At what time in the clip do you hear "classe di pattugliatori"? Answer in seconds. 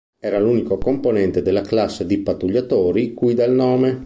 1.61-3.13